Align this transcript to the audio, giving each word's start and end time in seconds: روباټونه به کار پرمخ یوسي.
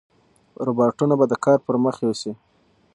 روباټونه 0.65 1.13
به 1.19 1.25
کار 1.45 1.57
پرمخ 1.65 1.95
یوسي. 2.05 2.31